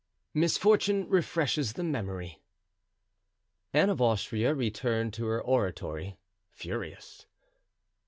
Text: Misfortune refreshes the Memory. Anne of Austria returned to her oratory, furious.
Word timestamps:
Misfortune 0.33 1.07
refreshes 1.09 1.73
the 1.73 1.83
Memory. 1.83 2.39
Anne 3.71 3.91
of 3.91 4.01
Austria 4.01 4.55
returned 4.55 5.13
to 5.13 5.27
her 5.27 5.39
oratory, 5.39 6.17
furious. 6.49 7.27